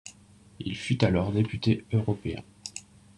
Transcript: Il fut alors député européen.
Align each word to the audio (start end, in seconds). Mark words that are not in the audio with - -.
Il 0.59 0.75
fut 0.75 1.03
alors 1.05 1.31
député 1.31 1.85
européen. 1.93 2.41